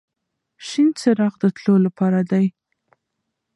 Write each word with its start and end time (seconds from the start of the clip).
شین 0.67 0.87
څراغ 0.99 1.33
د 1.41 1.43
تلو 1.57 1.75
لپاره 1.85 2.19
دی. 2.31 2.45